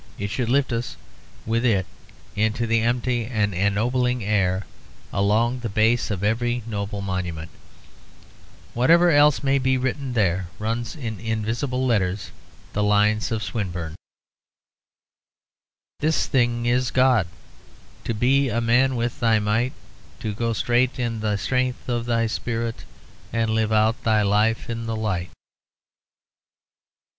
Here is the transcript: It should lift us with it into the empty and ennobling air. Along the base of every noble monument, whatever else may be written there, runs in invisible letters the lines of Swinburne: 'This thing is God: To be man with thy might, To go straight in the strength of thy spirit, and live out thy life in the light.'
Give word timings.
It 0.17 0.31
should 0.31 0.49
lift 0.49 0.71
us 0.73 0.97
with 1.45 1.63
it 1.63 1.85
into 2.35 2.65
the 2.65 2.79
empty 2.79 3.25
and 3.25 3.53
ennobling 3.53 4.23
air. 4.23 4.65
Along 5.13 5.59
the 5.59 5.69
base 5.69 6.09
of 6.09 6.23
every 6.23 6.63
noble 6.65 7.01
monument, 7.01 7.51
whatever 8.73 9.11
else 9.11 9.43
may 9.43 9.59
be 9.59 9.77
written 9.77 10.13
there, 10.13 10.47
runs 10.57 10.95
in 10.95 11.19
invisible 11.19 11.85
letters 11.85 12.31
the 12.73 12.81
lines 12.81 13.31
of 13.31 13.43
Swinburne: 13.43 13.93
'This 15.99 16.25
thing 16.25 16.65
is 16.65 16.89
God: 16.89 17.27
To 18.05 18.15
be 18.15 18.51
man 18.59 18.95
with 18.95 19.19
thy 19.19 19.37
might, 19.37 19.73
To 20.21 20.33
go 20.33 20.51
straight 20.53 20.97
in 20.97 21.19
the 21.19 21.37
strength 21.37 21.87
of 21.87 22.07
thy 22.07 22.25
spirit, 22.25 22.85
and 23.31 23.51
live 23.51 23.71
out 23.71 24.01
thy 24.03 24.23
life 24.23 24.67
in 24.67 24.87
the 24.87 24.95
light.' 24.95 25.29